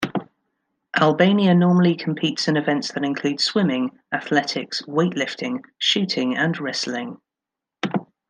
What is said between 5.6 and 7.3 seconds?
shooting and wrestling.